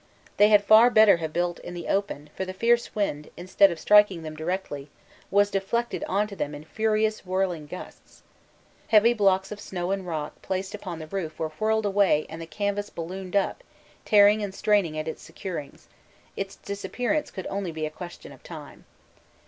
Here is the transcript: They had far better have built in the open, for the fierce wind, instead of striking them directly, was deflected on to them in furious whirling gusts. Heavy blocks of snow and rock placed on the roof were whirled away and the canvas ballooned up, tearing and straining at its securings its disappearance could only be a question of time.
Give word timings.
They 0.37 0.49
had 0.49 0.63
far 0.63 0.89
better 0.89 1.17
have 1.17 1.31
built 1.31 1.59
in 1.59 1.75
the 1.75 1.87
open, 1.87 2.31
for 2.35 2.43
the 2.43 2.55
fierce 2.55 2.95
wind, 2.95 3.29
instead 3.37 3.69
of 3.69 3.79
striking 3.79 4.23
them 4.23 4.33
directly, 4.35 4.89
was 5.29 5.51
deflected 5.51 6.03
on 6.05 6.25
to 6.25 6.35
them 6.35 6.55
in 6.55 6.63
furious 6.63 7.23
whirling 7.23 7.67
gusts. 7.67 8.23
Heavy 8.87 9.13
blocks 9.13 9.51
of 9.51 9.59
snow 9.59 9.91
and 9.91 10.07
rock 10.07 10.41
placed 10.41 10.75
on 10.87 10.97
the 10.97 11.05
roof 11.05 11.37
were 11.37 11.49
whirled 11.49 11.85
away 11.85 12.25
and 12.29 12.41
the 12.41 12.47
canvas 12.47 12.89
ballooned 12.89 13.35
up, 13.35 13.63
tearing 14.03 14.41
and 14.41 14.55
straining 14.55 14.97
at 14.97 15.07
its 15.07 15.21
securings 15.21 15.85
its 16.35 16.55
disappearance 16.55 17.29
could 17.29 17.45
only 17.45 17.71
be 17.71 17.85
a 17.85 17.91
question 17.91 18.31
of 18.31 18.41
time. 18.41 18.85